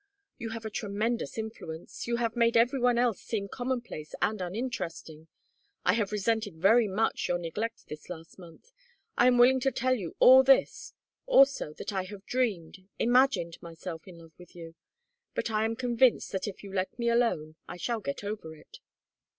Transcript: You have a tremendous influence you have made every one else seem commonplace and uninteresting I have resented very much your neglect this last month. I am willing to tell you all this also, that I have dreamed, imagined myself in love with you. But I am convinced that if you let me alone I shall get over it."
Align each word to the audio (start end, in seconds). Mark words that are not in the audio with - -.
You 0.39 0.49
have 0.49 0.65
a 0.65 0.71
tremendous 0.71 1.37
influence 1.37 2.07
you 2.07 2.15
have 2.15 2.35
made 2.35 2.57
every 2.57 2.79
one 2.79 2.97
else 2.97 3.21
seem 3.21 3.47
commonplace 3.47 4.15
and 4.19 4.41
uninteresting 4.41 5.27
I 5.85 5.93
have 5.93 6.11
resented 6.11 6.55
very 6.55 6.87
much 6.87 7.27
your 7.27 7.37
neglect 7.37 7.85
this 7.85 8.09
last 8.09 8.39
month. 8.39 8.71
I 9.15 9.27
am 9.27 9.37
willing 9.37 9.59
to 9.59 9.71
tell 9.71 9.93
you 9.93 10.15
all 10.17 10.41
this 10.41 10.93
also, 11.27 11.73
that 11.73 11.93
I 11.93 12.05
have 12.05 12.25
dreamed, 12.25 12.87
imagined 12.97 13.61
myself 13.61 14.07
in 14.07 14.17
love 14.17 14.33
with 14.39 14.55
you. 14.55 14.73
But 15.35 15.51
I 15.51 15.65
am 15.65 15.75
convinced 15.75 16.31
that 16.31 16.47
if 16.47 16.63
you 16.63 16.73
let 16.73 16.97
me 16.97 17.07
alone 17.07 17.57
I 17.67 17.77
shall 17.77 17.99
get 17.99 18.23
over 18.23 18.55
it." 18.55 18.79